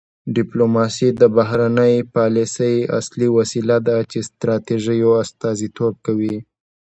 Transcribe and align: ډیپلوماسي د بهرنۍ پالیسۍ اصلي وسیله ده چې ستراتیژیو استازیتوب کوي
ډیپلوماسي 0.35 1.09
د 1.21 1.23
بهرنۍ 1.37 1.93
پالیسۍ 2.15 2.75
اصلي 2.99 3.27
وسیله 3.37 3.77
ده 3.87 3.97
چې 4.11 4.19
ستراتیژیو 4.29 5.11
استازیتوب 5.23 5.93
کوي 6.05 6.37